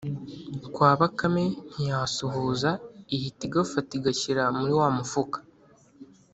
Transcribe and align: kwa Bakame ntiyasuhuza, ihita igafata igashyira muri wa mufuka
kwa 0.73 0.91
Bakame 0.99 1.43
ntiyasuhuza, 1.69 2.71
ihita 3.15 3.41
igafata 3.47 3.91
igashyira 3.99 4.43
muri 4.57 4.73
wa 4.79 4.87
mufuka 4.97 5.37